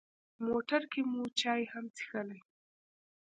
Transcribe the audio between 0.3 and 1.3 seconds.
موټر کې مو